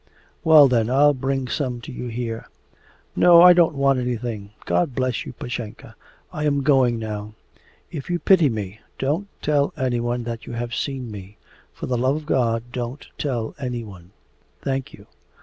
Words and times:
'Well 0.43 0.67
then, 0.67 0.89
I'll 0.89 1.13
bring 1.13 1.47
some 1.47 1.79
to 1.81 1.91
you 1.91 2.07
here.' 2.07 2.47
'No, 3.15 3.43
I 3.43 3.53
don't 3.53 3.75
want 3.75 3.99
anything. 3.99 4.49
God 4.65 4.95
bless 4.95 5.27
you, 5.27 5.33
Pashenka! 5.33 5.95
I 6.33 6.45
am 6.45 6.63
going 6.63 6.97
now. 6.97 7.35
If 7.91 8.09
you 8.09 8.17
pity 8.17 8.49
me, 8.49 8.79
don't 8.97 9.27
tell 9.43 9.73
anyone 9.77 10.23
that 10.23 10.47
you 10.47 10.53
have 10.53 10.73
seen 10.73 11.11
me. 11.11 11.37
For 11.71 11.85
the 11.85 11.99
love 11.99 12.15
of 12.15 12.25
God 12.25 12.63
don't 12.71 13.05
tell 13.19 13.53
anyone. 13.59 14.09
Thank 14.63 14.91
you. 14.91 15.05